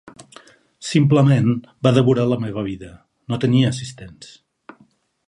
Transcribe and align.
Simplement 0.91 1.51
va 1.87 1.93
devorar 1.99 2.25
la 2.31 2.39
meva 2.45 2.63
vida, 2.71 2.91
no 3.33 3.39
tenia 3.45 3.73
assistents. 3.77 4.33